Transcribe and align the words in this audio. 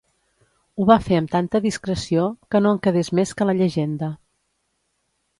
Ho 0.77 0.85
va 0.91 0.95
fer 1.07 1.17
amb 1.21 1.33
tanta 1.33 1.59
discreció 1.65 2.23
que 2.55 2.61
no 2.65 2.71
en 2.75 2.79
quedés 2.87 3.11
més 3.19 3.33
que 3.41 3.47
la 3.49 3.55
llegenda. 3.61 4.09